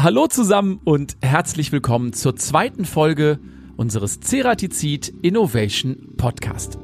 [0.00, 3.40] Hallo zusammen und herzlich willkommen zur zweiten Folge
[3.76, 6.78] unseres Ceratizid Innovation Podcast.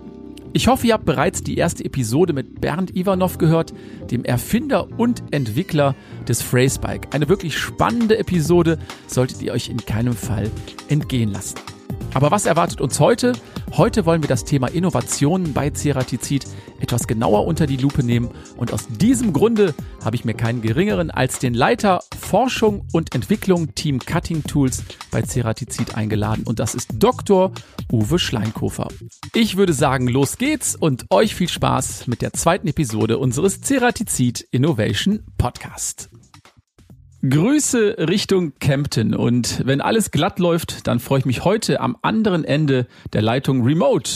[0.53, 3.73] Ich hoffe, ihr habt bereits die erste Episode mit Bernd Ivanov gehört,
[4.11, 5.95] dem Erfinder und Entwickler
[6.27, 7.13] des Phrasebike.
[7.13, 10.51] Eine wirklich spannende Episode solltet ihr euch in keinem Fall
[10.89, 11.55] entgehen lassen.
[12.15, 13.33] Aber was erwartet uns heute?
[13.73, 16.47] Heute wollen wir das Thema Innovationen bei Ceratizid
[16.81, 19.75] etwas genauer unter die Lupe nehmen und aus diesem Grunde
[20.05, 25.23] habe ich mir keinen geringeren als den Leiter Forschung und Entwicklung Team Cutting Tools bei
[25.23, 27.53] Ceratizid eingeladen und das ist Dr.
[27.91, 28.89] Uwe Schleinkofer.
[29.35, 34.47] Ich würde sagen, los geht's und euch viel Spaß mit der zweiten Episode unseres Ceratizid
[34.53, 36.11] Innovation Podcast.
[37.29, 42.45] Grüße Richtung Kempten und wenn alles glatt läuft, dann freue ich mich heute am anderen
[42.45, 44.11] Ende der Leitung Remote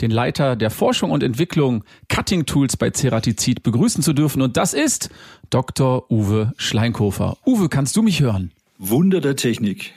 [0.00, 4.74] den Leiter der Forschung und Entwicklung Cutting Tools bei Ceratizid begrüßen zu dürfen und das
[4.74, 5.10] ist
[5.50, 6.10] Dr.
[6.10, 7.36] Uwe Schleinkofer.
[7.46, 8.52] Uwe, kannst du mich hören?
[8.78, 9.92] Wunder der Technik.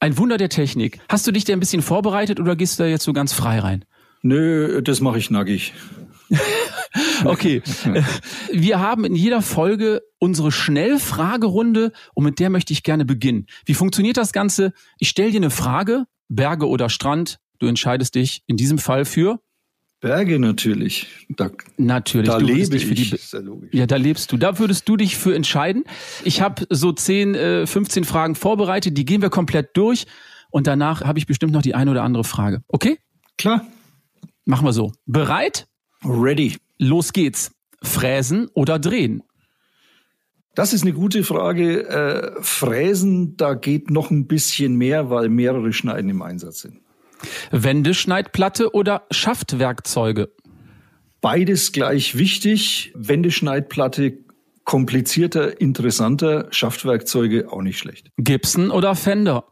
[0.00, 1.00] Ein Wunder der Technik.
[1.08, 3.58] Hast du dich da ein bisschen vorbereitet oder gehst du da jetzt so ganz frei
[3.58, 3.84] rein?
[4.22, 5.74] Nö, das mache ich nackig.
[7.24, 7.62] okay.
[8.52, 13.46] Wir haben in jeder Folge unsere Schnellfragerunde und mit der möchte ich gerne beginnen.
[13.64, 14.72] Wie funktioniert das Ganze?
[14.98, 17.38] Ich stelle dir eine Frage, Berge oder Strand.
[17.58, 19.40] Du entscheidest dich in diesem Fall für
[20.02, 21.06] Berge natürlich.
[21.28, 22.28] Da, natürlich.
[22.28, 22.88] Da lebe ich.
[22.92, 24.36] Die, ja, da lebst du.
[24.36, 25.84] Da würdest du dich für entscheiden.
[26.24, 28.98] Ich habe so 10, 15 äh, Fragen vorbereitet.
[28.98, 30.06] Die gehen wir komplett durch.
[30.50, 32.62] Und danach habe ich bestimmt noch die eine oder andere Frage.
[32.66, 32.98] Okay?
[33.38, 33.64] Klar.
[34.44, 34.92] Machen wir so.
[35.06, 35.68] Bereit?
[36.04, 36.56] Ready.
[36.82, 37.52] Los geht's.
[37.80, 39.22] Fräsen oder drehen?
[40.56, 41.86] Das ist eine gute Frage.
[41.88, 46.80] Äh, Fräsen, da geht noch ein bisschen mehr, weil mehrere Schneiden im Einsatz sind.
[47.52, 50.32] Wendeschneidplatte oder Schaftwerkzeuge?
[51.20, 52.92] Beides gleich wichtig.
[52.96, 54.18] Wendeschneidplatte
[54.64, 58.10] komplizierter, interessanter, Schaftwerkzeuge auch nicht schlecht.
[58.16, 59.44] Gibson oder Fender?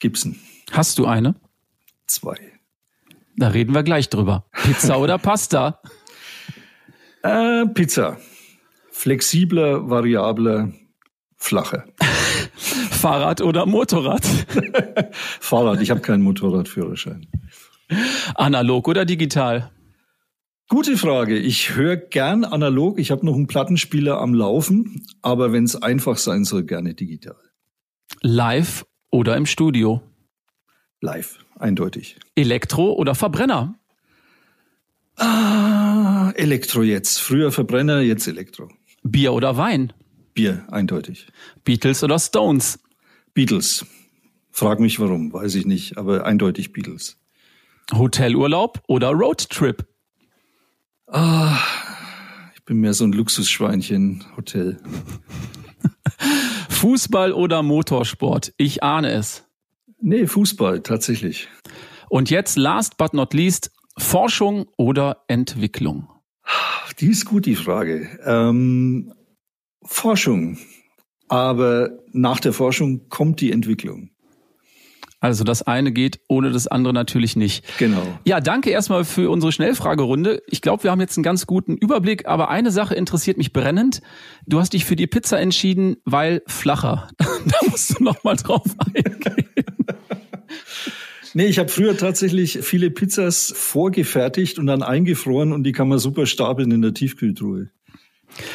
[0.00, 0.36] Gibson.
[0.70, 1.34] Hast du eine?
[2.06, 2.36] Zwei.
[3.38, 4.44] Da reden wir gleich drüber.
[4.52, 5.80] Pizza oder Pasta?
[7.22, 8.18] Äh, Pizza.
[8.90, 10.72] Flexibler, variabler,
[11.36, 11.84] flacher.
[12.90, 14.24] Fahrrad oder Motorrad?
[15.40, 15.80] Fahrrad.
[15.80, 17.26] Ich habe keinen Motorradführerschein.
[18.34, 19.70] Analog oder digital?
[20.68, 21.36] Gute Frage.
[21.38, 22.98] Ich höre gern analog.
[22.98, 27.36] Ich habe noch einen Plattenspieler am Laufen, aber wenn es einfach sein soll, gerne digital.
[28.20, 30.00] Live oder im Studio?
[31.00, 32.18] Live, eindeutig.
[32.36, 33.78] Elektro oder Verbrenner?
[35.22, 37.20] Ah, Elektro jetzt.
[37.20, 38.68] Früher Verbrenner, jetzt Elektro.
[39.04, 39.92] Bier oder Wein?
[40.34, 41.28] Bier, eindeutig.
[41.62, 42.80] Beatles oder Stones?
[43.32, 43.86] Beatles.
[44.50, 47.18] Frag mich warum, weiß ich nicht, aber eindeutig Beatles.
[47.92, 49.86] Hotelurlaub oder Roadtrip?
[51.06, 51.56] Ah,
[52.56, 54.80] ich bin mehr so ein Luxusschweinchen, Hotel.
[56.68, 58.52] Fußball oder Motorsport?
[58.56, 59.44] Ich ahne es.
[60.00, 61.48] Nee, Fußball, tatsächlich.
[62.08, 66.08] Und jetzt, last but not least, Forschung oder Entwicklung?
[67.00, 68.08] Die ist gut, die Frage.
[68.24, 69.12] Ähm,
[69.82, 70.58] Forschung.
[71.28, 74.10] Aber nach der Forschung kommt die Entwicklung.
[75.22, 77.64] Also das eine geht ohne das andere natürlich nicht.
[77.78, 78.02] Genau.
[78.24, 80.42] Ja, danke erstmal für unsere Schnellfragerunde.
[80.48, 84.02] Ich glaube, wir haben jetzt einen ganz guten Überblick, aber eine Sache interessiert mich brennend.
[84.46, 87.08] Du hast dich für die Pizza entschieden, weil flacher.
[87.18, 89.46] da musst du noch mal drauf eingehen.
[91.34, 95.98] Nee, ich habe früher tatsächlich viele Pizzas vorgefertigt und dann eingefroren und die kann man
[95.98, 97.70] super stapeln in der Tiefkühltruhe.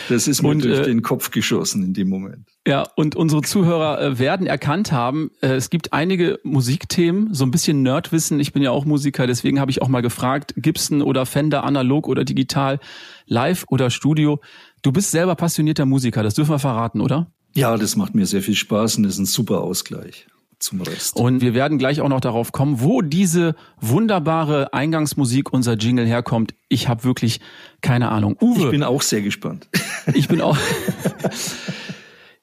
[0.09, 2.47] Das ist mir und, durch äh, den Kopf geschossen in dem Moment.
[2.67, 7.51] Ja, und unsere Zuhörer äh, werden erkannt haben, äh, es gibt einige Musikthemen, so ein
[7.51, 8.39] bisschen Nerdwissen.
[8.39, 12.07] Ich bin ja auch Musiker, deswegen habe ich auch mal gefragt, Gibson oder Fender, analog
[12.07, 12.79] oder digital,
[13.27, 14.39] live oder Studio.
[14.81, 17.31] Du bist selber passionierter Musiker, das dürfen wir verraten, oder?
[17.53, 20.27] Ja, das macht mir sehr viel Spaß und ist ein super Ausgleich
[20.59, 21.16] zum Rest.
[21.18, 26.56] Und wir werden gleich auch noch darauf kommen, wo diese wunderbare Eingangsmusik, unser Jingle herkommt.
[26.69, 27.40] Ich habe wirklich
[27.81, 28.38] keine Ahnung.
[28.41, 28.66] Uwe.
[28.66, 29.67] Ich bin auch sehr gespannt.
[30.13, 30.57] Ich bin auch.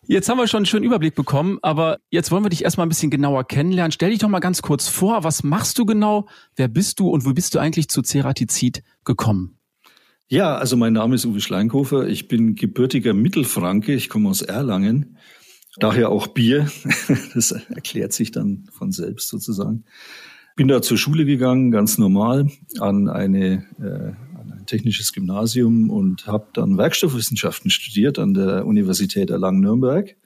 [0.06, 2.90] Jetzt haben wir schon einen schönen Überblick bekommen, aber jetzt wollen wir dich erstmal ein
[2.90, 3.90] bisschen genauer kennenlernen.
[3.90, 6.26] Stell dich doch mal ganz kurz vor, was machst du genau?
[6.56, 9.58] Wer bist du und wo bist du eigentlich zu Ceratizid gekommen?
[10.28, 12.06] Ja, also mein Name ist Uwe Schleinkofer.
[12.06, 13.94] Ich bin gebürtiger Mittelfranke.
[13.94, 15.18] Ich komme aus Erlangen.
[15.78, 16.68] Daher auch Bier.
[17.34, 19.84] Das erklärt sich dann von selbst sozusagen.
[20.56, 22.48] Bin da zur Schule gegangen, ganz normal,
[22.78, 29.30] an, eine, äh, an ein technisches Gymnasium und habe dann Werkstoffwissenschaften studiert an der Universität
[29.30, 30.16] Erlangen-Nürnberg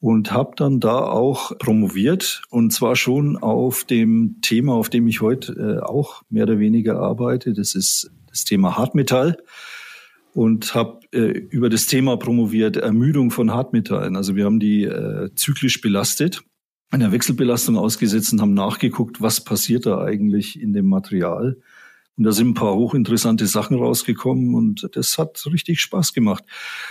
[0.00, 5.20] und habe dann da auch promoviert und zwar schon auf dem Thema, auf dem ich
[5.20, 7.52] heute äh, auch mehr oder weniger arbeite.
[7.52, 9.36] Das ist das Thema Hartmetall.
[10.34, 14.16] Und habe äh, über das Thema promoviert, Ermüdung von Hartmetallen.
[14.16, 16.42] Also wir haben die äh, zyklisch belastet,
[16.90, 21.56] einer Wechselbelastung ausgesetzt und haben nachgeguckt, was passiert da eigentlich in dem Material
[22.20, 26.44] und da sind ein paar hochinteressante Sachen rausgekommen und das hat richtig Spaß gemacht.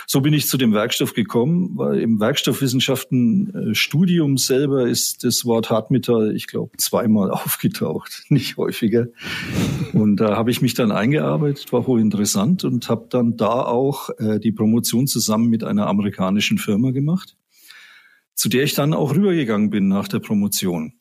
[0.08, 5.44] So bin ich zu dem Werkstoff gekommen, weil im Werkstoffwissenschaften äh, Studium selber ist das
[5.44, 9.06] Wort Hartmetall, ich glaube, zweimal aufgetaucht, nicht häufiger.
[9.92, 14.40] Und da habe ich mich dann eingearbeitet, war hochinteressant und habe dann da auch äh,
[14.40, 17.36] die Promotion zusammen mit einer amerikanischen Firma gemacht,
[18.34, 20.94] zu der ich dann auch rübergegangen bin nach der Promotion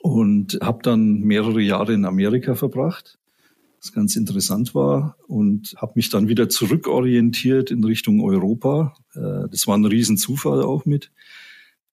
[0.00, 3.18] und habe dann mehrere Jahre in Amerika verbracht
[3.80, 8.94] was ganz interessant war und habe mich dann wieder zurückorientiert in Richtung Europa.
[9.14, 11.10] Äh, das war ein Riesenzufall auch mit.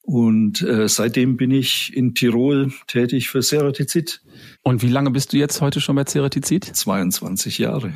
[0.02, 4.22] Und äh, seitdem bin ich in Tirol tätig für Ceratizid.
[4.62, 6.64] Und wie lange bist du jetzt heute schon bei Ceratizid?
[6.64, 7.92] 22 Jahre.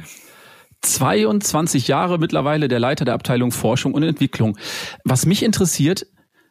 [0.82, 4.58] 22 Jahre mittlerweile der Leiter der Abteilung Forschung und Entwicklung.
[5.04, 6.08] Was mich interessiert,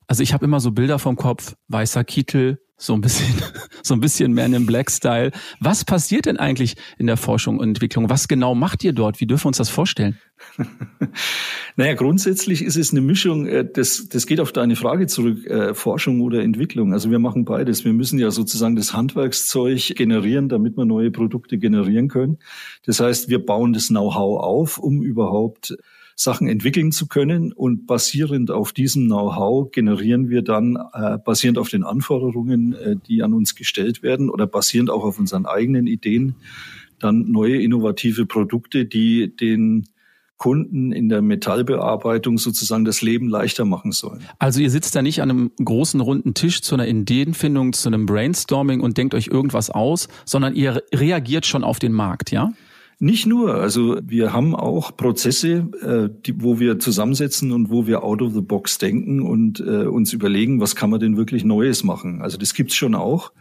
[0.06, 3.34] also ich habe immer so Bilder vom Kopf, weißer Kittel, so ein bisschen,
[3.82, 5.32] so ein bisschen Man in Black Style.
[5.60, 8.08] Was passiert denn eigentlich in der Forschung und Entwicklung?
[8.08, 9.20] Was genau macht ihr dort?
[9.20, 10.18] Wie dürfen wir uns das vorstellen?
[11.76, 15.74] naja, grundsätzlich ist es eine Mischung, äh, das, das geht auf deine Frage zurück, äh,
[15.74, 16.92] Forschung oder Entwicklung.
[16.92, 17.84] Also wir machen beides.
[17.84, 22.38] Wir müssen ja sozusagen das Handwerkszeug generieren, damit wir neue Produkte generieren können.
[22.86, 25.76] Das heißt, wir bauen das Know-how auf, um überhaupt
[26.20, 27.52] Sachen entwickeln zu können.
[27.52, 33.22] Und basierend auf diesem Know-how generieren wir dann, äh, basierend auf den Anforderungen, äh, die
[33.22, 36.34] an uns gestellt werden oder basierend auch auf unseren eigenen Ideen,
[36.98, 39.86] dann neue innovative Produkte, die den
[40.38, 44.22] Kunden in der Metallbearbeitung sozusagen das Leben leichter machen sollen.
[44.40, 48.06] Also ihr sitzt da nicht an einem großen runden Tisch zu einer Ideenfindung, zu einem
[48.06, 52.52] Brainstorming und denkt euch irgendwas aus, sondern ihr reagiert schon auf den Markt, ja?
[53.00, 58.02] Nicht nur, also wir haben auch Prozesse, äh, die, wo wir zusammensetzen und wo wir
[58.02, 61.84] out of the box denken und äh, uns überlegen, was kann man denn wirklich Neues
[61.84, 62.22] machen.
[62.22, 63.32] Also das gibt's schon auch,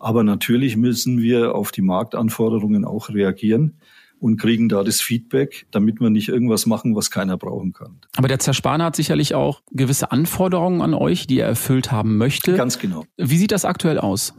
[0.00, 3.74] aber natürlich müssen wir auf die Marktanforderungen auch reagieren
[4.18, 7.98] und kriegen da das Feedback, damit wir nicht irgendwas machen, was keiner brauchen kann.
[8.16, 12.54] Aber der Zerspaner hat sicherlich auch gewisse Anforderungen an euch, die er erfüllt haben möchte.
[12.54, 13.04] Ganz genau.
[13.18, 14.32] Wie sieht das aktuell aus?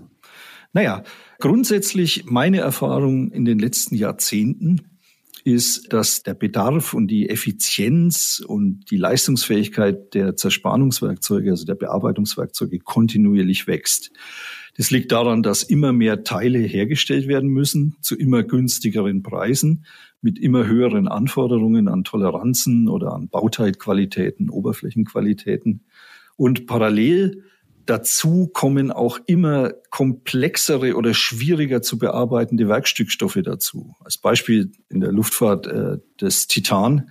[0.74, 1.04] Naja,
[1.40, 4.81] grundsätzlich meine Erfahrung in den letzten Jahrzehnten
[5.44, 12.80] ist, dass der Bedarf und die Effizienz und die Leistungsfähigkeit der Zerspannungswerkzeuge, also der Bearbeitungswerkzeuge,
[12.80, 14.12] kontinuierlich wächst.
[14.75, 19.86] Das liegt daran, dass immer mehr Teile hergestellt werden müssen zu immer günstigeren Preisen
[20.22, 25.81] mit immer höheren Anforderungen an Toleranzen oder an Bauteilqualitäten, Oberflächenqualitäten.
[26.36, 27.44] Und parallel
[27.85, 33.95] Dazu kommen auch immer komplexere oder schwieriger zu bearbeitende Werkstückstoffe dazu.
[34.03, 37.09] Als Beispiel in der Luftfahrt äh, das Titan,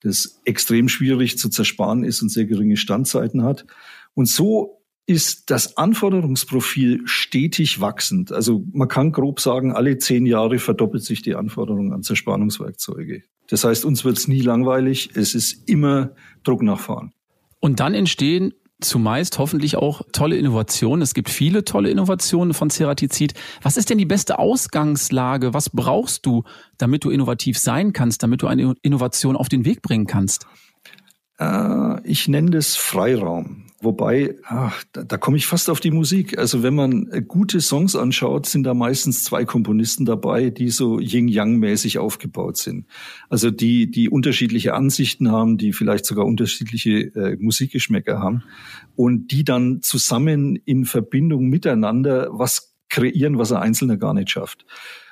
[0.00, 3.66] das extrem schwierig zu zersparen ist und sehr geringe Standzeiten hat.
[4.14, 8.32] Und so ist das Anforderungsprofil stetig wachsend.
[8.32, 13.22] Also man kann grob sagen, alle zehn Jahre verdoppelt sich die Anforderung an Zerspannungswerkzeuge.
[13.48, 17.12] Das heißt, uns wird es nie langweilig, es ist immer Druck nachfahren.
[17.60, 18.54] Und dann entstehen
[18.84, 21.02] zumeist hoffentlich auch tolle Innovationen.
[21.02, 23.34] Es gibt viele tolle Innovationen von Ceratizid.
[23.62, 25.54] Was ist denn die beste Ausgangslage?
[25.54, 26.44] Was brauchst du,
[26.78, 30.46] damit du innovativ sein kannst, damit du eine Innovation auf den Weg bringen kannst?
[31.38, 33.64] Äh, ich nenne das Freiraum.
[33.80, 36.38] Wobei, ach, da, da komme ich fast auf die Musik.
[36.38, 40.98] Also wenn man äh, gute Songs anschaut, sind da meistens zwei Komponisten dabei, die so
[40.98, 42.86] Yin-Yang-mäßig aufgebaut sind.
[43.28, 48.42] Also die, die unterschiedliche Ansichten haben, die vielleicht sogar unterschiedliche äh, Musikgeschmäcker haben
[48.96, 54.64] und die dann zusammen in Verbindung miteinander was kreieren, was ein Einzelner gar nicht schafft.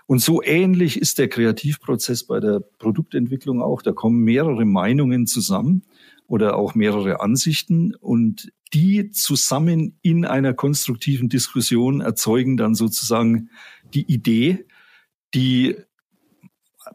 [0.07, 3.83] Und so ähnlich ist der Kreativprozess bei der Produktentwicklung auch.
[3.83, 5.83] Da kommen mehrere Meinungen zusammen
[6.27, 13.51] oder auch mehrere Ansichten und die zusammen in einer konstruktiven Diskussion erzeugen dann sozusagen
[13.93, 14.65] die Idee,
[15.35, 15.77] die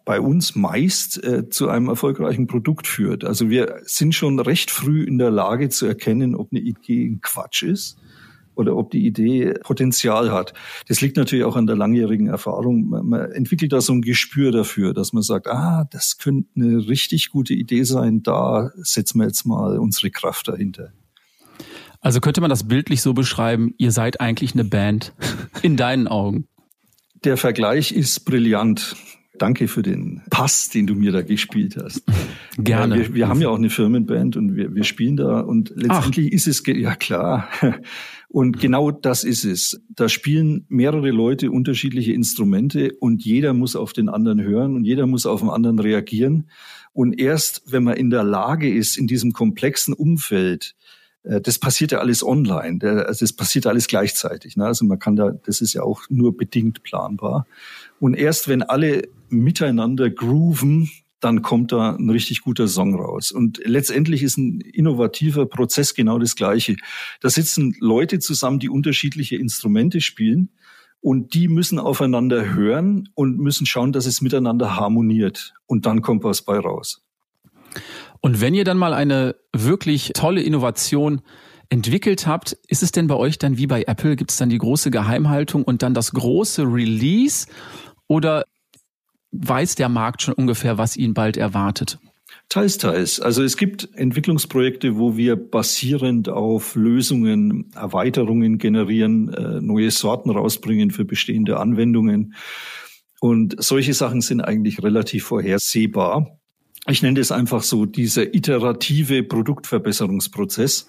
[0.05, 3.23] bei uns meist äh, zu einem erfolgreichen Produkt führt.
[3.23, 7.21] Also wir sind schon recht früh in der Lage zu erkennen, ob eine Idee ein
[7.21, 7.97] Quatsch ist
[8.57, 10.53] oder ob die Idee Potenzial hat.
[10.87, 12.87] Das liegt natürlich auch an der langjährigen Erfahrung.
[12.87, 17.29] Man, entwickelt da so ein Gespür dafür, dass man sagt, ah, das könnte eine richtig
[17.29, 20.91] gute Idee sein, da setzen wir jetzt mal unsere Kraft dahinter.
[22.01, 25.13] Also könnte man das bildlich so beschreiben, ihr seid eigentlich eine Band
[25.61, 26.47] in deinen Augen.
[27.23, 28.95] Der Vergleich ist brillant.
[29.37, 32.03] Danke für den Pass, den du mir da gespielt hast.
[32.57, 32.95] Gerne.
[32.95, 36.35] wir, wir haben ja auch eine Firmenband und wir, wir spielen da und letztendlich Ach.
[36.35, 37.49] ist es, ja klar.
[38.29, 39.81] Und genau das ist es.
[39.87, 45.07] Da spielen mehrere Leute unterschiedliche Instrumente und jeder muss auf den anderen hören und jeder
[45.07, 46.49] muss auf den anderen reagieren.
[46.91, 50.75] Und erst wenn man in der Lage ist, in diesem komplexen Umfeld
[51.27, 52.79] äh, das passiert ja alles online.
[53.05, 54.57] Also das passiert alles gleichzeitig.
[54.57, 54.65] Ne?
[54.65, 57.45] Also man kann da, das ist ja auch nur bedingt planbar.
[57.99, 63.31] Und erst wenn alle miteinander grooven, dann kommt da ein richtig guter Song raus.
[63.31, 66.75] Und letztendlich ist ein innovativer Prozess genau das Gleiche.
[67.21, 70.51] Da sitzen Leute zusammen, die unterschiedliche Instrumente spielen
[71.01, 75.53] und die müssen aufeinander hören und müssen schauen, dass es miteinander harmoniert.
[75.65, 77.03] Und dann kommt was bei raus.
[78.21, 81.21] Und wenn ihr dann mal eine wirklich tolle Innovation
[81.69, 84.57] entwickelt habt, ist es denn bei euch dann wie bei Apple, gibt es dann die
[84.57, 87.47] große Geheimhaltung und dann das große Release
[88.07, 88.45] oder
[89.31, 91.99] weiß der Markt schon ungefähr, was ihn bald erwartet?
[92.49, 93.19] Teils, teils.
[93.19, 100.91] Also es gibt Entwicklungsprojekte, wo wir basierend auf Lösungen Erweiterungen generieren, äh, neue Sorten rausbringen
[100.91, 102.35] für bestehende Anwendungen.
[103.19, 106.37] Und solche Sachen sind eigentlich relativ vorhersehbar
[106.89, 110.87] ich nenne das einfach so, dieser iterative Produktverbesserungsprozess.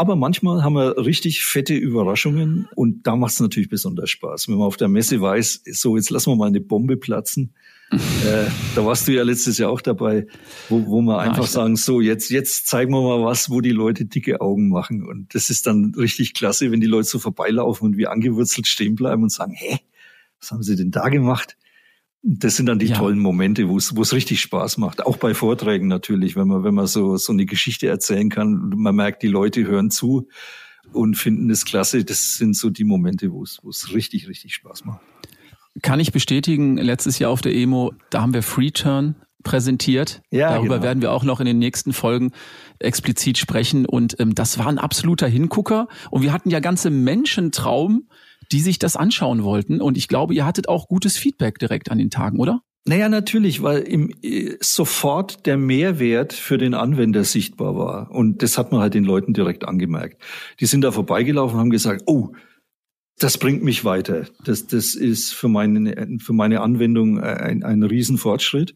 [0.00, 4.48] Aber manchmal haben wir richtig fette Überraschungen und da macht es natürlich besonders Spaß.
[4.48, 7.52] Wenn man auf der Messe weiß, so jetzt lassen wir mal eine Bombe platzen.
[7.92, 10.26] äh, da warst du ja letztes Jahr auch dabei,
[10.70, 14.06] wo, wo wir einfach sagen, so jetzt, jetzt zeigen wir mal was, wo die Leute
[14.06, 15.06] dicke Augen machen.
[15.06, 18.94] Und das ist dann richtig klasse, wenn die Leute so vorbeilaufen und wie angewurzelt stehen
[18.94, 19.80] bleiben und sagen, hä,
[20.40, 21.58] was haben sie denn da gemacht?
[22.22, 22.96] Das sind dann die ja.
[22.96, 25.06] tollen Momente, wo es wo es richtig Spaß macht.
[25.06, 28.94] Auch bei Vorträgen natürlich, wenn man wenn man so so eine Geschichte erzählen kann, man
[28.94, 30.28] merkt, die Leute hören zu
[30.92, 32.04] und finden es klasse.
[32.04, 35.00] Das sind so die Momente, wo es wo es richtig richtig Spaß macht.
[35.82, 36.76] Kann ich bestätigen.
[36.76, 40.22] Letztes Jahr auf der Emo, da haben wir Free Turn präsentiert.
[40.30, 40.84] Ja, Darüber genau.
[40.84, 42.32] werden wir auch noch in den nächsten Folgen
[42.78, 43.86] explizit sprechen.
[43.86, 45.88] Und ähm, das war ein absoluter Hingucker.
[46.10, 48.08] Und wir hatten ja ganze Menschentraum
[48.52, 49.80] die sich das anschauen wollten.
[49.80, 52.62] Und ich glaube, ihr hattet auch gutes Feedback direkt an den Tagen, oder?
[52.86, 58.10] Naja, natürlich, weil im, äh, sofort der Mehrwert für den Anwender sichtbar war.
[58.10, 60.22] Und das hat man halt den Leuten direkt angemerkt.
[60.60, 62.32] Die sind da vorbeigelaufen und haben gesagt, oh,
[63.18, 64.26] das bringt mich weiter.
[64.44, 68.74] Das, das ist für meine, für meine Anwendung ein, ein Riesenfortschritt.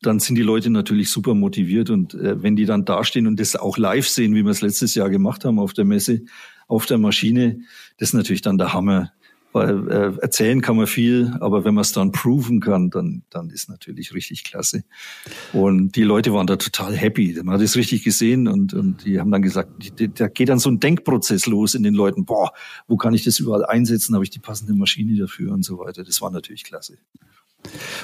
[0.00, 3.56] Dann sind die Leute natürlich super motiviert und äh, wenn die dann dastehen und das
[3.56, 6.22] auch live sehen, wie wir es letztes Jahr gemacht haben auf der Messe,
[6.68, 7.60] auf der Maschine,
[7.98, 9.12] das ist natürlich dann der Hammer.
[9.54, 13.50] Weil äh, erzählen kann man viel, aber wenn man es dann proven kann, dann, dann
[13.50, 14.82] ist natürlich richtig klasse.
[15.52, 17.40] Und die Leute waren da total happy.
[17.40, 19.70] Man hat es richtig gesehen und, und die haben dann gesagt,
[20.18, 22.24] da geht dann so ein Denkprozess los in den Leuten.
[22.24, 22.50] Boah,
[22.88, 24.16] wo kann ich das überall einsetzen?
[24.16, 26.02] Habe ich die passende Maschine dafür und so weiter.
[26.02, 26.98] Das war natürlich klasse.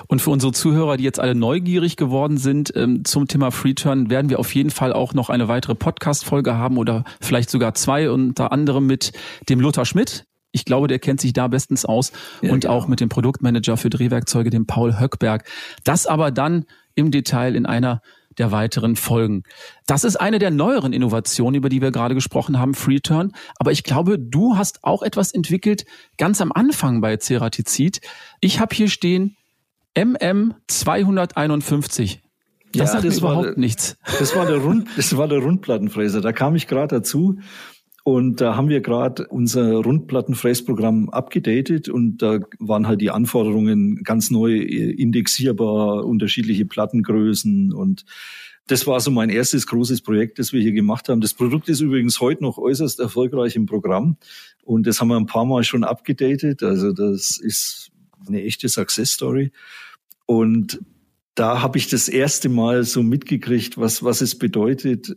[0.09, 4.31] Und für unsere Zuhörer, die jetzt alle neugierig geworden sind ähm, zum Thema Freeturn, werden
[4.31, 8.53] wir auf jeden Fall auch noch eine weitere Podcast-Folge haben oder vielleicht sogar zwei, unter
[8.53, 9.13] anderem mit
[9.49, 10.25] dem Lothar Schmidt.
[10.53, 12.13] Ich glaube, der kennt sich da bestens aus
[12.43, 12.75] ja, und genau.
[12.75, 15.45] auch mit dem Produktmanager für Drehwerkzeuge, dem Paul Höckberg.
[15.85, 16.65] Das aber dann
[16.95, 18.03] im Detail in einer
[18.39, 19.43] der weiteren Folgen.
[19.87, 23.33] Das ist eine der neueren Innovationen, über die wir gerade gesprochen haben, Freeturn.
[23.57, 25.85] Aber ich glaube, du hast auch etwas entwickelt
[26.17, 28.01] ganz am Anfang bei Ceratizid.
[28.41, 29.37] Ich habe hier stehen
[29.99, 32.23] MM 251.
[32.73, 33.97] Das ja, sagt das überhaupt war, nichts.
[34.19, 36.21] Das war der Rund, das war der Rundplattenfräser.
[36.21, 37.39] Da kam ich gerade dazu.
[38.03, 44.31] Und da haben wir gerade unser Rundplattenfräsprogramm abgedatet und da waren halt die Anforderungen ganz
[44.31, 48.07] neu indexierbar, unterschiedliche Plattengrößen und
[48.67, 51.21] das war so mein erstes großes Projekt, das wir hier gemacht haben.
[51.21, 54.17] Das Produkt ist übrigens heute noch äußerst erfolgreich im Programm
[54.63, 56.63] und das haben wir ein paar Mal schon abgedatet.
[56.63, 57.90] Also das ist
[58.27, 59.53] eine echte Success Story.
[60.27, 60.81] Und
[61.35, 65.17] da habe ich das erste Mal so mitgekriegt, was, was es bedeutet,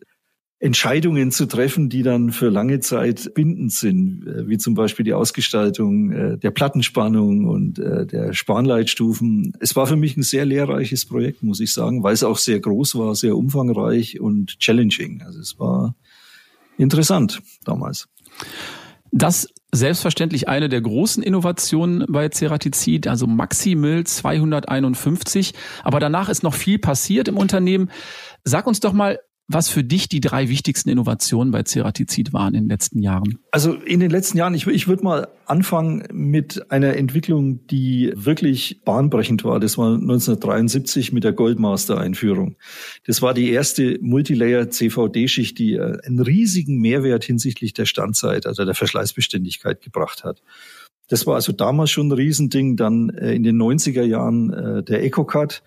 [0.63, 5.13] Entscheidungen zu treffen, die dann für lange Zeit bindend sind, äh, wie zum Beispiel die
[5.13, 9.57] Ausgestaltung äh, der Plattenspannung und äh, der Spanleitstufen.
[9.59, 12.61] Es war für mich ein sehr lehrreiches Projekt, muss ich sagen, weil es auch sehr
[12.61, 15.21] groß war, sehr umfangreich und challenging.
[15.25, 15.95] Also es war
[16.77, 18.07] interessant damals.
[19.15, 25.53] Das selbstverständlich eine der großen Innovationen bei Ceratizid, also Maximil 251.
[25.83, 27.91] Aber danach ist noch viel passiert im Unternehmen.
[28.43, 29.19] Sag uns doch mal,
[29.53, 33.39] was für dich die drei wichtigsten Innovationen bei Ceratizid waren in den letzten Jahren?
[33.51, 38.81] Also in den letzten Jahren, ich, ich würde mal anfangen mit einer Entwicklung, die wirklich
[38.85, 39.59] bahnbrechend war.
[39.59, 42.55] Das war 1973 mit der Goldmaster-Einführung.
[43.05, 48.75] Das war die erste Multilayer-CVD-Schicht, die äh, einen riesigen Mehrwert hinsichtlich der Standzeit, also der
[48.75, 50.41] Verschleißbeständigkeit gebracht hat.
[51.09, 52.75] Das war also damals schon ein Riesending.
[52.77, 55.63] Dann äh, in den 90er Jahren äh, der EcoCut,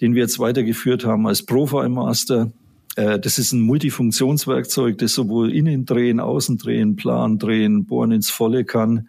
[0.00, 2.52] den wir jetzt weitergeführt haben als Profile Master.
[2.96, 8.30] Äh, das ist ein Multifunktionswerkzeug, das sowohl innen drehen, außen drehen, plan drehen, bohren ins
[8.30, 9.08] Volle kann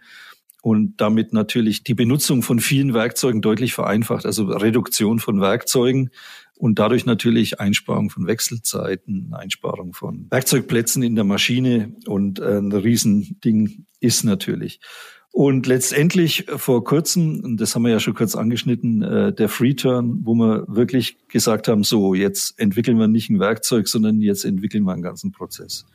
[0.62, 6.12] und damit natürlich die Benutzung von vielen Werkzeugen deutlich vereinfacht, also Reduktion von Werkzeugen
[6.56, 12.72] und dadurch natürlich Einsparung von Wechselzeiten, Einsparung von Werkzeugplätzen in der Maschine und äh, ein
[12.72, 14.80] Riesending ist natürlich.
[15.38, 20.34] Und letztendlich vor kurzem, das haben wir ja schon kurz angeschnitten, äh, der Free-Turn, wo
[20.34, 24.94] wir wirklich gesagt haben, so, jetzt entwickeln wir nicht ein Werkzeug, sondern jetzt entwickeln wir
[24.94, 25.86] einen ganzen Prozess.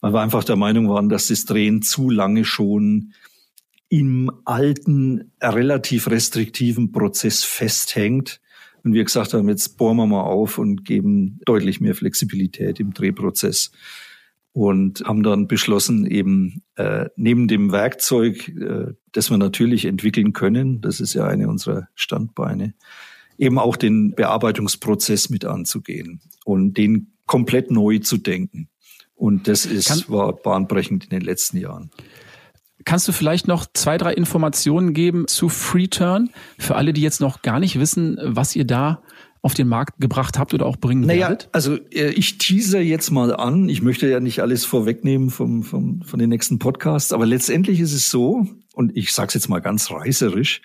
[0.00, 3.14] Weil wir einfach der Meinung waren, dass das Drehen zu lange schon
[3.88, 8.40] im alten, relativ restriktiven Prozess festhängt.
[8.84, 12.94] Und wir gesagt haben, jetzt bohren wir mal auf und geben deutlich mehr Flexibilität im
[12.94, 13.72] Drehprozess
[14.58, 20.80] und haben dann beschlossen, eben äh, neben dem Werkzeug, äh, das wir natürlich entwickeln können,
[20.80, 22.74] das ist ja eine unserer Standbeine,
[23.38, 28.68] eben auch den Bearbeitungsprozess mit anzugehen und den komplett neu zu denken.
[29.14, 31.92] Und das ist, Kann, war bahnbrechend in den letzten Jahren.
[32.84, 37.42] Kannst du vielleicht noch zwei, drei Informationen geben zu FreeTurn für alle, die jetzt noch
[37.42, 39.02] gar nicht wissen, was ihr da
[39.42, 41.48] auf den Markt gebracht habt oder auch bringen naja, werdet?
[41.52, 43.68] Also äh, ich teaser jetzt mal an.
[43.68, 47.92] Ich möchte ja nicht alles vorwegnehmen vom, vom, von den nächsten Podcasts, aber letztendlich ist
[47.92, 50.62] es so, und ich sage es jetzt mal ganz reißerisch,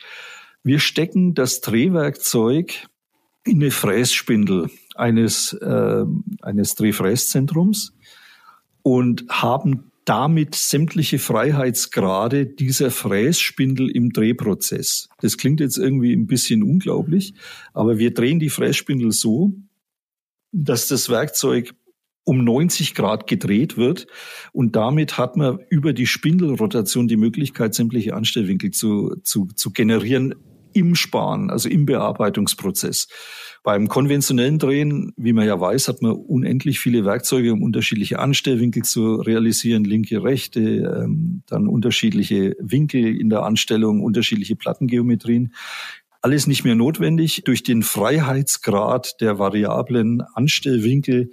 [0.64, 2.88] wir stecken das Drehwerkzeug
[3.44, 6.06] in eine Frässpindel eines, äh,
[6.42, 7.94] eines Drehfräszentrums
[8.82, 15.10] und haben damit sämtliche Freiheitsgrade dieser Frässpindel im Drehprozess.
[15.22, 17.34] Das klingt jetzt irgendwie ein bisschen unglaublich,
[17.74, 19.54] aber wir drehen die Frässpindel so,
[20.52, 21.74] dass das Werkzeug
[22.26, 24.08] um 90 Grad gedreht wird
[24.54, 30.36] und damit hat man über die Spindelrotation die Möglichkeit, sämtliche Anstellwinkel zu, zu, zu generieren
[30.74, 33.08] im Sparen, also im Bearbeitungsprozess.
[33.64, 38.84] Beim konventionellen Drehen, wie man ja weiß, hat man unendlich viele Werkzeuge, um unterschiedliche Anstellwinkel
[38.84, 45.54] zu realisieren, linke, rechte, ähm, dann unterschiedliche Winkel in der Anstellung, unterschiedliche Plattengeometrien.
[46.22, 47.44] Alles nicht mehr notwendig.
[47.46, 51.32] Durch den Freiheitsgrad der variablen Anstellwinkel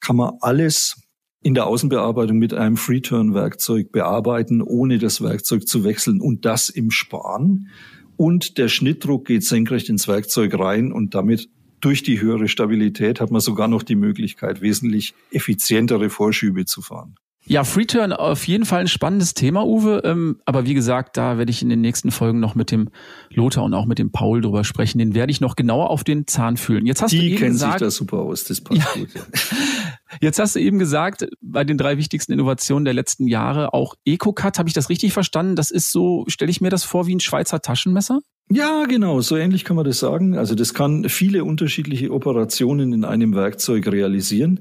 [0.00, 1.02] kann man alles
[1.42, 6.90] in der Außenbearbeitung mit einem Free-Turn-Werkzeug bearbeiten, ohne das Werkzeug zu wechseln und das im
[6.90, 7.68] Sparen
[8.16, 11.48] und der Schnittdruck geht senkrecht ins Werkzeug rein und damit
[11.80, 17.16] durch die höhere Stabilität hat man sogar noch die Möglichkeit, wesentlich effizientere Vorschübe zu fahren.
[17.48, 20.02] Ja, Freeturn auf jeden Fall ein spannendes Thema, Uwe.
[20.04, 22.88] Ähm, aber wie gesagt, da werde ich in den nächsten Folgen noch mit dem
[23.30, 24.98] Lothar und auch mit dem Paul drüber sprechen.
[24.98, 26.86] Den werde ich noch genauer auf den Zahn fühlen.
[26.86, 29.00] Jetzt hast Die du eben kennen gesagt, sich da super aus, das passt ja.
[29.00, 29.14] gut.
[29.14, 29.20] Ja.
[30.20, 34.58] Jetzt hast du eben gesagt, bei den drei wichtigsten Innovationen der letzten Jahre auch EcoCut.
[34.58, 35.56] Habe ich das richtig verstanden?
[35.56, 38.20] Das ist so, stelle ich mir das vor wie ein Schweizer Taschenmesser?
[38.48, 40.38] Ja, genau, so ähnlich kann man das sagen.
[40.38, 44.60] Also das kann viele unterschiedliche Operationen in einem Werkzeug realisieren.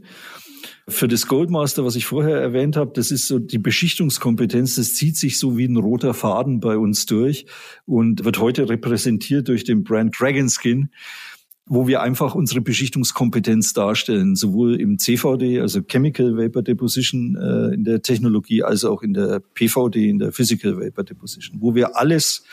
[0.88, 5.18] Für das Goldmaster, was ich vorher erwähnt habe, das ist so die Beschichtungskompetenz, das zieht
[5.18, 7.46] sich so wie ein roter Faden bei uns durch
[7.86, 10.90] und wird heute repräsentiert durch den Brand Dragon Skin
[11.68, 17.84] wo wir einfach unsere Beschichtungskompetenz darstellen, sowohl im CVD, also Chemical Vapor Deposition äh, in
[17.84, 22.44] der Technologie, als auch in der PVD, in der Physical Vapor Deposition, wo wir alles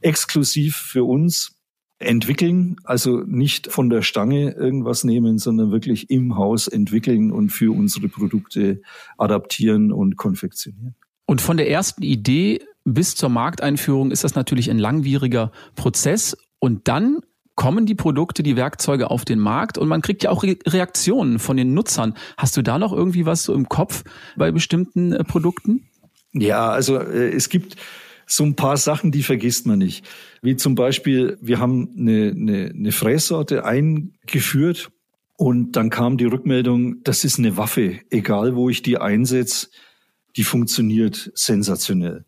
[0.00, 1.54] exklusiv für uns
[1.98, 7.72] entwickeln, also nicht von der Stange irgendwas nehmen, sondern wirklich im Haus entwickeln und für
[7.72, 8.80] unsere Produkte
[9.18, 10.94] adaptieren und konfektionieren.
[11.26, 16.36] Und von der ersten Idee bis zur Markteinführung ist das natürlich ein langwieriger Prozess.
[16.58, 17.20] Und dann
[17.54, 21.38] kommen die Produkte, die Werkzeuge auf den Markt und man kriegt ja auch Re Reaktionen
[21.38, 22.14] von den Nutzern.
[22.36, 24.04] Hast du da noch irgendwie was so im Kopf
[24.36, 25.88] bei bestimmten äh, Produkten?
[26.32, 27.76] Ja, also äh, es gibt
[28.26, 30.04] so ein paar Sachen, die vergisst man nicht.
[30.42, 34.90] Wie zum Beispiel, wir haben eine, eine, eine Frässorte eingeführt
[35.36, 39.68] und dann kam die Rückmeldung, das ist eine Waffe, egal wo ich die einsetze,
[40.36, 42.24] die funktioniert sensationell.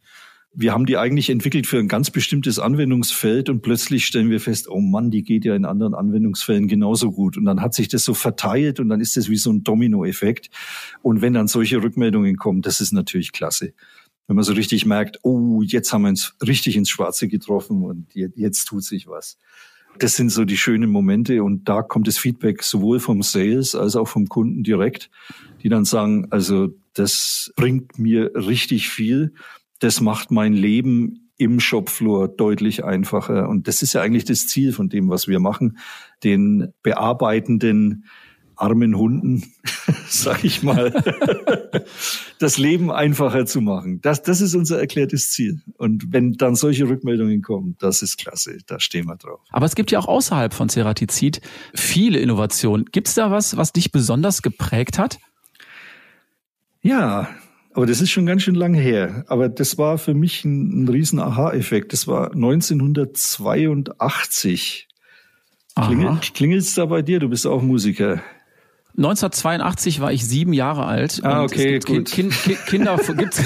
[0.58, 4.70] Wir haben die eigentlich entwickelt für ein ganz bestimmtes Anwendungsfeld und plötzlich stellen wir fest,
[4.70, 7.36] oh Mann, die geht ja in anderen Anwendungsfällen genauso gut.
[7.36, 10.48] Und dann hat sich das so verteilt und dann ist das wie so ein Dominoeffekt.
[11.02, 13.74] Und wenn dann solche Rückmeldungen kommen, das ist natürlich klasse
[14.26, 18.12] wenn man so richtig merkt, oh, jetzt haben wir uns richtig ins Schwarze getroffen und
[18.14, 19.38] jetzt tut sich was.
[19.98, 23.96] Das sind so die schönen Momente und da kommt das Feedback sowohl vom Sales als
[23.96, 25.10] auch vom Kunden direkt,
[25.62, 29.32] die dann sagen, also das bringt mir richtig viel,
[29.78, 34.72] das macht mein Leben im Shopfloor deutlich einfacher und das ist ja eigentlich das Ziel
[34.72, 35.78] von dem, was wir machen,
[36.24, 38.04] den bearbeitenden
[38.56, 39.44] armen Hunden,
[40.08, 40.90] sag ich mal,
[42.38, 44.00] das Leben einfacher zu machen.
[44.00, 45.60] Das, das ist unser erklärtes Ziel.
[45.76, 49.40] Und wenn dann solche Rückmeldungen kommen, das ist klasse, da stehen wir drauf.
[49.50, 51.40] Aber es gibt ja auch außerhalb von Ceratizid
[51.74, 52.86] viele Innovationen.
[52.86, 55.18] Gibt es da was, was dich besonders geprägt hat?
[56.80, 57.28] Ja,
[57.76, 59.26] aber das ist schon ganz schön lang her.
[59.28, 61.92] Aber das war für mich ein, ein riesen Aha-Effekt.
[61.92, 64.88] Das war 1982.
[65.74, 67.20] Klingel, klingelt's da bei dir?
[67.20, 68.22] Du bist auch Musiker.
[68.96, 71.20] 1982 war ich sieben Jahre alt.
[71.22, 72.06] Ah, okay, gut.
[72.06, 73.44] Kind, kind, Kinder, gibt's,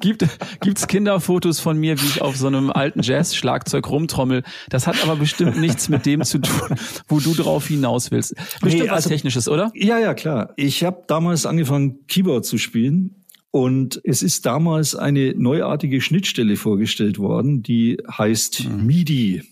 [0.00, 0.26] gibt,
[0.60, 4.42] gibt's Kinderfotos von mir, wie ich auf so einem alten Jazz-Schlagzeug rumtrommel.
[4.68, 6.76] Das hat aber bestimmt nichts mit dem zu tun,
[7.08, 8.34] wo du drauf hinaus willst.
[8.60, 9.72] Bestimmt nee, also, was Technisches, oder?
[9.74, 10.52] Ja, ja, klar.
[10.56, 13.22] Ich habe damals angefangen, Keyboard zu spielen.
[13.50, 18.86] Und es ist damals eine neuartige Schnittstelle vorgestellt worden, die heißt mhm.
[18.86, 19.42] MIDI.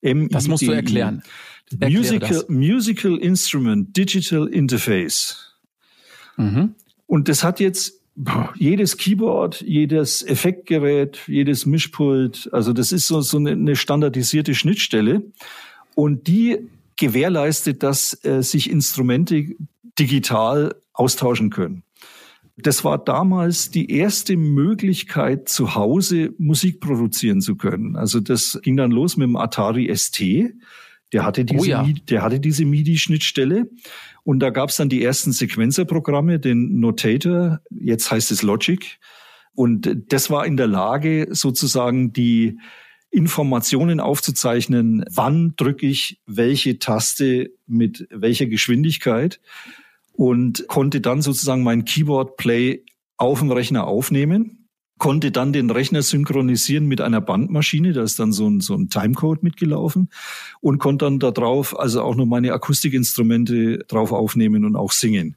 [0.00, 1.22] M das musst du erklären.
[1.80, 5.54] Musical, Musical Instrument Digital Interface.
[6.36, 6.74] Mhm.
[7.06, 8.00] Und das hat jetzt
[8.56, 15.22] jedes Keyboard, jedes Effektgerät, jedes Mischpult, also das ist so, so eine standardisierte Schnittstelle.
[15.94, 16.58] Und die
[16.96, 19.46] gewährleistet, dass äh, sich Instrumente
[19.98, 21.84] digital austauschen können.
[22.60, 27.94] Das war damals die erste Möglichkeit, zu Hause Musik produzieren zu können.
[27.94, 30.20] Also das ging dann los mit dem Atari ST.
[31.12, 31.88] Der hatte diese, oh ja.
[32.08, 33.70] der hatte diese MIDI-Schnittstelle.
[34.24, 38.98] Und da gab es dann die ersten Sequenzerprogramme, den Notator, jetzt heißt es Logic.
[39.54, 42.58] Und das war in der Lage, sozusagen die
[43.10, 49.40] Informationen aufzuzeichnen, wann drücke ich welche Taste mit welcher Geschwindigkeit
[50.18, 52.84] und konnte dann sozusagen mein Keyboard Play
[53.16, 54.58] auf dem Rechner aufnehmen
[54.98, 58.90] konnte dann den Rechner synchronisieren mit einer Bandmaschine, da ist dann so ein, so ein
[58.90, 60.10] Timecode mitgelaufen
[60.60, 65.36] und konnte dann da drauf also auch noch meine Akustikinstrumente drauf aufnehmen und auch singen.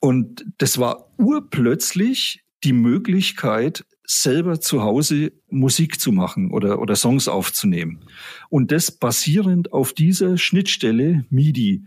[0.00, 7.28] Und das war urplötzlich die Möglichkeit, selber zu Hause Musik zu machen oder, oder Songs
[7.28, 8.00] aufzunehmen.
[8.48, 11.84] Und das basierend auf dieser Schnittstelle MIDI.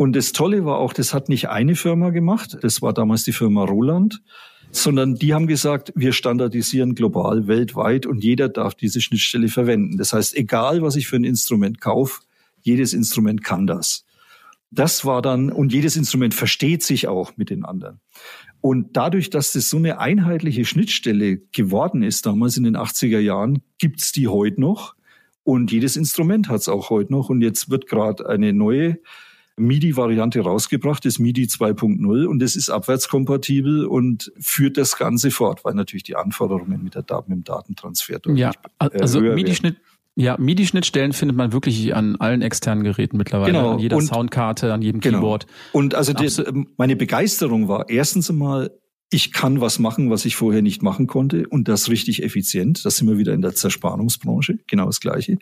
[0.00, 3.34] Und das Tolle war auch, das hat nicht eine Firma gemacht, das war damals die
[3.34, 4.22] Firma Roland,
[4.70, 9.98] sondern die haben gesagt, wir standardisieren global, weltweit und jeder darf diese Schnittstelle verwenden.
[9.98, 12.22] Das heißt, egal was ich für ein Instrument kaufe,
[12.62, 14.06] jedes Instrument kann das.
[14.70, 18.00] Das war dann, und jedes Instrument versteht sich auch mit den anderen.
[18.62, 23.60] Und dadurch, dass das so eine einheitliche Schnittstelle geworden ist, damals in den 80er Jahren,
[23.76, 24.94] gibt's die heute noch.
[25.44, 27.28] Und jedes Instrument hat's auch heute noch.
[27.28, 28.96] Und jetzt wird gerade eine neue
[29.60, 35.74] MIDI-Variante rausgebracht, das MIDI 2.0 und es ist abwärtskompatibel und führt das Ganze fort, weil
[35.74, 39.76] natürlich die Anforderungen mit, der, mit dem Datentransfer deutlich Ja, also MIDI-Schnitt
[40.16, 43.72] ja, MIDI-Schnittstellen findet man wirklich an allen externen Geräten mittlerweile, genau.
[43.72, 45.18] an jeder und, Soundkarte, an jedem genau.
[45.18, 45.46] Keyboard.
[45.72, 46.42] Und also das,
[46.76, 48.70] meine Begeisterung war erstens einmal,
[49.10, 52.84] ich kann was machen, was ich vorher nicht machen konnte und das richtig effizient.
[52.84, 55.38] Das sind wir wieder in der Zerspannungsbranche, genau das Gleiche.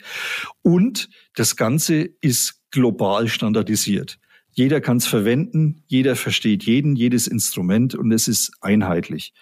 [0.62, 4.18] Und das Ganze ist global standardisiert.
[4.52, 9.32] Jeder kann es verwenden, jeder versteht jeden, jedes Instrument und es ist einheitlich.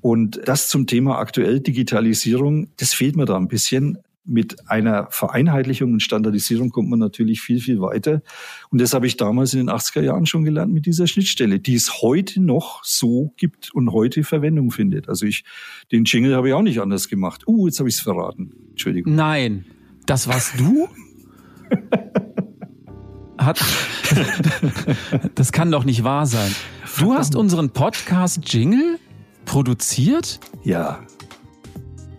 [0.00, 3.98] Und das zum Thema aktuell Digitalisierung, das fehlt mir da ein bisschen.
[4.26, 8.22] Mit einer Vereinheitlichung und Standardisierung kommt man natürlich viel, viel weiter.
[8.70, 11.74] Und das habe ich damals in den 80er Jahren schon gelernt mit dieser Schnittstelle, die
[11.74, 15.08] es heute noch so gibt und heute Verwendung findet.
[15.08, 15.44] Also ich,
[15.92, 17.46] den Jingle habe ich auch nicht anders gemacht.
[17.46, 18.54] Uh, jetzt habe ich es verraten.
[18.70, 19.14] Entschuldigung.
[19.14, 19.66] Nein,
[20.06, 20.88] das warst du?
[23.38, 23.60] hat.
[25.34, 26.54] das kann doch nicht wahr sein.
[26.98, 28.98] Du hast unseren Podcast Jingle
[29.44, 30.40] produziert?
[30.62, 31.00] Ja.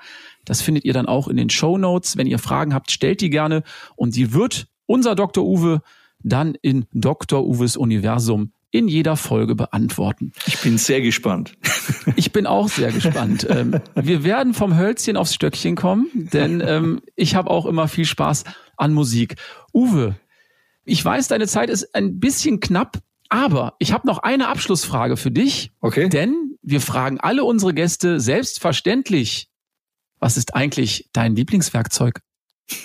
[0.46, 2.18] Das findet ihr dann auch in den Show Notes.
[2.18, 3.62] Wenn ihr Fragen habt, stellt die gerne
[3.96, 5.46] und die wird unser Dr.
[5.46, 5.84] Uwe
[6.24, 7.46] dann in Dr.
[7.46, 10.34] Uwes Universum in jeder Folge beantworten.
[10.48, 11.54] Ich bin sehr gespannt.
[12.16, 13.46] Ich bin auch sehr gespannt.
[13.50, 18.06] Ähm, wir werden vom Hölzchen aufs Stöckchen kommen, denn ähm, ich habe auch immer viel
[18.06, 18.46] Spaß
[18.78, 19.36] an Musik.
[19.74, 20.16] Uwe,
[20.86, 25.32] ich weiß, deine Zeit ist ein bisschen knapp, aber ich habe noch eine Abschlussfrage für
[25.32, 25.72] dich.
[25.82, 26.10] Okay.
[26.10, 29.50] Denn wir fragen alle unsere Gäste selbstverständlich,
[30.20, 32.22] was ist eigentlich dein Lieblingswerkzeug?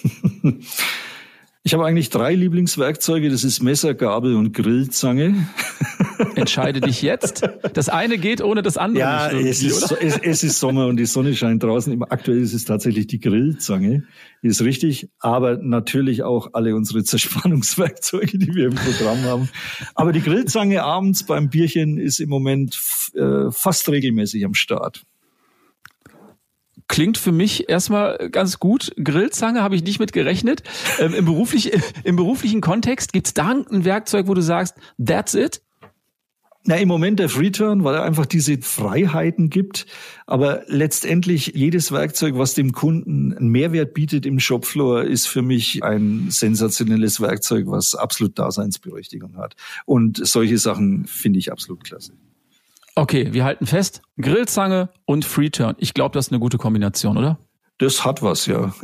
[1.64, 3.31] Ich habe eigentlich drei Lieblingswerkzeuge.
[3.31, 5.49] Das ist Messer, Gabel und Grillzange.
[6.37, 7.42] Entscheide dich jetzt.
[7.75, 9.03] Das eine geht ohne das andere.
[9.03, 12.03] Ja, es, ist, es, es, ist Sommer und die Sonne scheint draußen.
[12.05, 14.05] Aktuell ist es tatsächlich die Grillzange.
[14.40, 15.11] Ist richtig.
[15.18, 19.49] Aber natürlich auch alle unsere Zerspannungswerkzeuge, die wir im Programm haben.
[19.94, 22.79] Aber die Grillzange abends beim Bierchen ist im Moment
[23.14, 25.03] äh, fast regelmäßig am Start.
[26.88, 28.92] Klingt für mich erstmal ganz gut.
[29.03, 30.62] Grillzange habe ich nicht mit gerechnet.
[30.98, 31.72] Ähm, im, beruflich,
[32.05, 35.62] Im beruflichen Kontext gibt es da ein Werkzeug, wo du sagst, that's it?
[36.64, 39.87] Na, im Moment der Freeturn, weil er einfach diese Freiheiten gibt.
[40.27, 45.83] Aber letztendlich jedes Werkzeug, was dem Kunden einen Mehrwert bietet im Shopfloor, ist für mich
[45.83, 49.57] ein sensationelles Werkzeug, was absolut Daseinsberechtigung hat.
[49.87, 52.12] Und solche Sachen finde ich absolut klasse.
[52.99, 54.03] Okay, wir halten fest.
[54.21, 55.77] Grillzange und Freeturn.
[55.79, 57.39] Ich glaube, das ist eine gute Kombination, oder?
[57.79, 58.75] Das hat was, ja.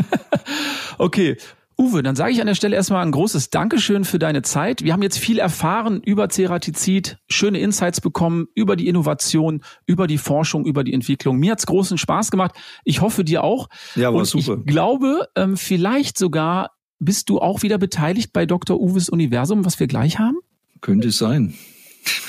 [0.98, 1.36] okay.
[1.76, 4.82] Uwe, dann sage ich an der Stelle erstmal ein großes Dankeschön für deine Zeit.
[4.82, 10.16] Wir haben jetzt viel erfahren über Ceratizid, schöne Insights bekommen über die Innovation, über die
[10.16, 11.36] Forschung, über die Entwicklung.
[11.36, 12.52] Mir hat's großen Spaß gemacht.
[12.84, 13.68] Ich hoffe dir auch.
[13.94, 14.56] Ja, war Und super.
[14.64, 18.80] Ich glaube, ähm, vielleicht sogar bist du auch wieder beteiligt bei Dr.
[18.80, 20.38] Uwes Universum, was wir gleich haben?
[20.80, 21.52] Könnte sein.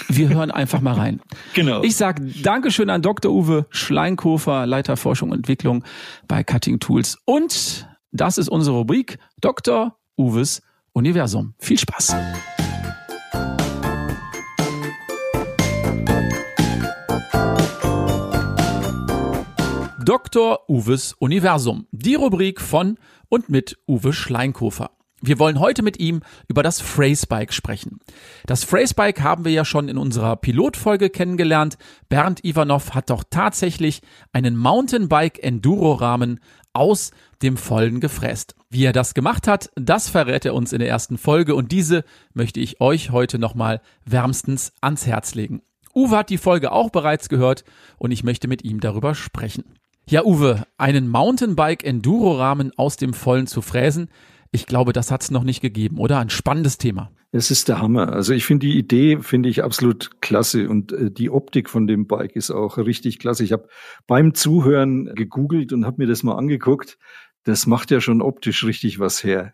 [0.07, 1.21] Wir hören einfach mal rein.
[1.53, 1.81] Genau.
[1.83, 3.31] Ich sage Dankeschön an Dr.
[3.31, 5.83] Uwe Schleinkofer, Leiter Forschung und Entwicklung
[6.27, 7.17] bei Cutting Tools.
[7.25, 9.97] Und das ist unsere Rubrik Dr.
[10.15, 10.61] Uwes
[10.93, 11.53] Universum.
[11.59, 12.15] Viel Spaß.
[20.05, 20.59] Dr.
[20.67, 21.85] Uwes Universum.
[21.91, 24.91] Die Rubrik von und mit Uwe Schleinkofer.
[25.21, 27.99] Wir wollen heute mit ihm über das Phrasebike sprechen.
[28.45, 31.77] Das Phrasebike haben wir ja schon in unserer Pilotfolge kennengelernt.
[32.07, 34.01] Bernd Ivanov hat doch tatsächlich
[34.31, 36.39] einen Mountainbike Enduro Rahmen
[36.73, 38.55] aus dem Vollen gefräst.
[38.69, 42.03] Wie er das gemacht hat, das verrät er uns in der ersten Folge und diese
[42.33, 45.61] möchte ich euch heute nochmal wärmstens ans Herz legen.
[45.95, 47.63] Uwe hat die Folge auch bereits gehört
[47.97, 49.65] und ich möchte mit ihm darüber sprechen.
[50.07, 54.09] Ja, Uwe, einen Mountainbike Enduro Rahmen aus dem Vollen zu fräsen,
[54.51, 56.19] ich glaube, das hat es noch nicht gegeben, oder?
[56.19, 57.11] Ein spannendes Thema.
[57.31, 58.11] Es ist der Hammer.
[58.11, 62.07] Also ich finde die Idee finde ich absolut klasse und äh, die Optik von dem
[62.07, 63.43] Bike ist auch richtig klasse.
[63.43, 63.67] Ich habe
[64.07, 66.97] beim Zuhören gegoogelt und habe mir das mal angeguckt.
[67.43, 69.53] Das macht ja schon optisch richtig was her.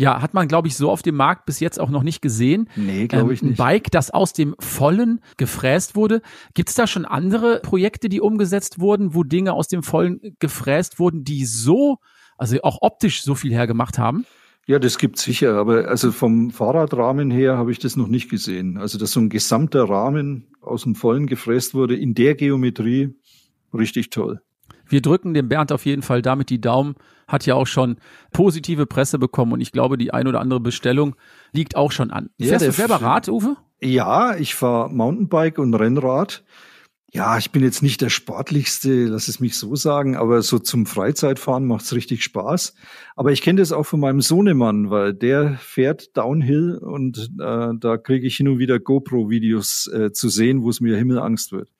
[0.00, 2.68] Ja, hat man, glaube ich, so auf dem Markt bis jetzt auch noch nicht gesehen.
[2.76, 3.60] Nee, glaube ich ähm, nicht.
[3.60, 6.22] Ein Bike, das aus dem Vollen gefräst wurde.
[6.54, 11.00] Gibt es da schon andere Projekte, die umgesetzt wurden, wo Dinge aus dem Vollen gefräst
[11.00, 11.98] wurden, die so
[12.38, 14.24] also auch optisch so viel hergemacht haben?
[14.66, 18.78] Ja, das gibt's sicher, aber also vom Fahrradrahmen her habe ich das noch nicht gesehen.
[18.78, 23.16] Also dass so ein gesamter Rahmen aus dem Vollen gefräst wurde in der Geometrie,
[23.74, 24.40] richtig toll.
[24.88, 26.96] Wir drücken dem Bernd auf jeden Fall damit die Daumen.
[27.26, 27.96] Hat ja auch schon
[28.32, 31.14] positive Presse bekommen und ich glaube, die ein oder andere Bestellung
[31.52, 32.30] liegt auch schon an.
[32.38, 33.56] Ja, Fährst du selber Rad, Uwe?
[33.80, 36.42] Ja, ich fahre Mountainbike und Rennrad
[37.10, 40.84] ja, ich bin jetzt nicht der sportlichste, lass es mich so sagen, aber so zum
[40.84, 42.74] Freizeitfahren macht's richtig Spaß.
[43.16, 47.96] Aber ich kenne das auch von meinem Sohnemann, weil der fährt Downhill und äh, da
[47.96, 51.70] kriege ich hin und wieder GoPro-Videos äh, zu sehen, wo es mir Himmelangst wird.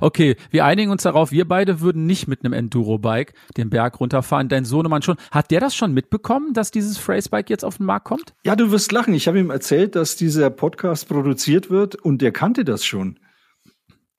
[0.00, 4.48] Okay, wir einigen uns darauf, wir beide würden nicht mit einem Enduro-Bike den Berg runterfahren.
[4.48, 5.16] Dein Sohnemann schon.
[5.30, 8.34] Hat der das schon mitbekommen, dass dieses Phrase-Bike jetzt auf den Markt kommt?
[8.44, 9.14] Ja, du wirst lachen.
[9.14, 13.18] Ich habe ihm erzählt, dass dieser Podcast produziert wird und der kannte das schon.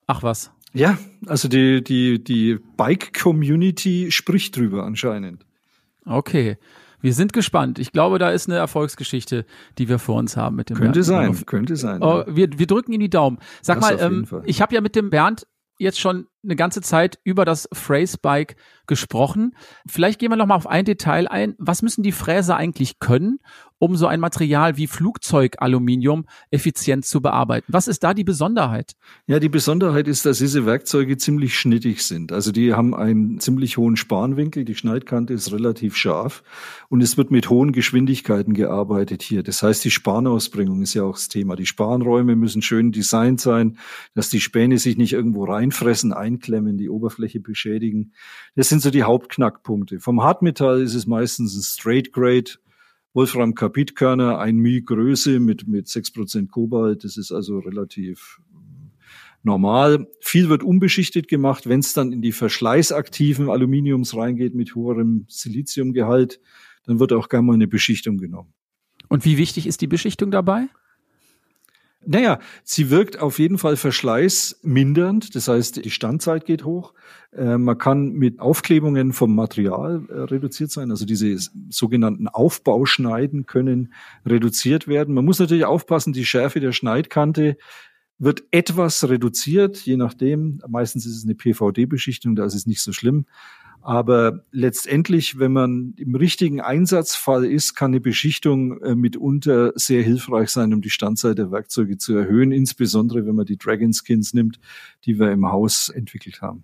[0.08, 0.52] Ach was.
[0.74, 5.46] Ja, also die, die, die Bike-Community spricht drüber anscheinend.
[6.06, 6.58] Okay.
[7.02, 7.80] Wir sind gespannt.
[7.80, 9.46] Ich glaube, da ist eine Erfolgsgeschichte,
[9.78, 11.06] die wir vor uns haben mit dem Könnte Bernd.
[11.06, 12.02] sein, könnte sein.
[12.02, 13.40] Oh, wir, wir drücken ihm die Daumen.
[13.62, 17.20] Sag das mal, ähm, ich habe ja mit dem Bernd jetzt schon eine ganze Zeit
[17.24, 18.18] über das Phrase
[18.88, 19.56] gesprochen.
[19.88, 21.56] Vielleicht gehen wir noch mal auf ein Detail ein.
[21.58, 23.40] Was müssen die Fräser eigentlich können,
[23.80, 27.72] um so ein Material wie Flugzeugaluminium effizient zu bearbeiten?
[27.72, 28.94] Was ist da die Besonderheit?
[29.28, 32.32] Ja, die Besonderheit ist, dass diese Werkzeuge ziemlich schnittig sind.
[32.32, 36.44] Also die haben einen ziemlich hohen Spanwinkel, die Schneidkante ist relativ scharf
[36.90, 39.42] und es wird mit hohen Geschwindigkeiten gearbeitet hier.
[39.42, 41.56] Das heißt, die Spanausbringung ist ja auch das Thema.
[41.56, 43.78] Die Spanräume müssen schön designt sein,
[44.16, 48.14] dass die Späne sich nicht irgendwo reinfressen, einklemmen, die Oberfläche beschädigen.
[48.56, 50.00] Das sind so die Hauptknackpunkte.
[50.00, 52.52] Vom Hartmetall ist es meistens ein Straight Grade,
[53.14, 57.04] Wolfram Kapitkörner, ein Mi Größe mit, mit sechs Prozent Kobalt.
[57.04, 58.40] Das ist also relativ
[59.44, 60.08] normal.
[60.22, 61.68] Viel wird unbeschichtet gemacht.
[61.68, 66.40] Wenn es dann in die verschleißaktiven Aluminiums reingeht mit hoherem Siliziumgehalt,
[66.86, 68.54] dann wird auch gerne mal eine Beschichtung genommen.
[69.10, 70.68] Und wie wichtig ist die Beschichtung dabei?
[72.06, 75.36] Naja, sie wirkt auf jeden Fall verschleißmindernd.
[75.36, 76.94] Das heißt, die Standzeit geht hoch.
[77.32, 80.90] Äh, man kann mit Aufklebungen vom Material äh, reduziert sein.
[80.90, 81.38] Also diese
[81.70, 83.94] sogenannten Aufbauschneiden können
[84.26, 85.14] reduziert werden.
[85.14, 87.58] Man muss natürlich aufpassen, die Schärfe der Schneidkante
[88.18, 90.62] wird etwas reduziert, je nachdem.
[90.68, 93.26] Meistens ist es eine PVD-Beschichtung, da ist es nicht so schlimm.
[93.82, 100.50] Aber letztendlich, wenn man im richtigen Einsatzfall ist, kann eine Beschichtung äh, mitunter sehr hilfreich
[100.50, 104.60] sein, um die Standzeit der Werkzeuge zu erhöhen, insbesondere wenn man die Dragon Skins nimmt,
[105.06, 106.64] die wir im Haus entwickelt haben.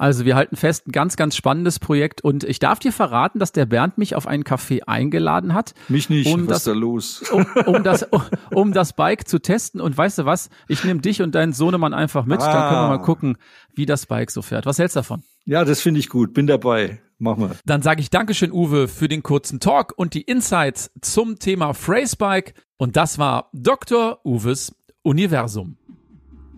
[0.00, 3.50] Also wir halten fest, ein ganz, ganz spannendes Projekt und ich darf dir verraten, dass
[3.50, 5.74] der Bernd mich auf einen Café eingeladen hat.
[5.88, 7.22] Mich nicht, um was das, ist da los?
[7.32, 8.06] Um, um, das,
[8.54, 11.94] um das Bike zu testen und weißt du was, ich nehme dich und deinen Sohnemann
[11.94, 12.44] einfach mit, ah.
[12.44, 13.38] dann können wir mal gucken,
[13.74, 14.66] wie das Bike so fährt.
[14.66, 15.24] Was hältst du davon?
[15.48, 17.00] Ja, das finde ich gut, bin dabei.
[17.18, 17.56] Machen wir.
[17.64, 22.16] Dann sage ich Dankeschön, Uwe, für den kurzen Talk und die Insights zum Thema Phrase
[22.16, 24.20] Bike und das war Dr.
[24.26, 25.78] Uwes Universum.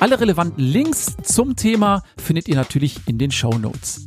[0.00, 4.06] Alle relevanten Links zum Thema findet ihr natürlich in den Show Notes.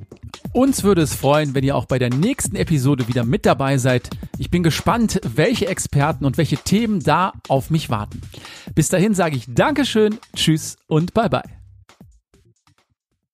[0.51, 4.09] Uns würde es freuen, wenn ihr auch bei der nächsten Episode wieder mit dabei seid.
[4.37, 8.21] Ich bin gespannt, welche Experten und welche Themen da auf mich warten.
[8.75, 11.62] Bis dahin sage ich Dankeschön, Tschüss und Bye bye.